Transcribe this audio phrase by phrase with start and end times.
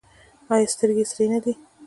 [0.53, 1.53] ایا سترګې یې سرې نه دي؟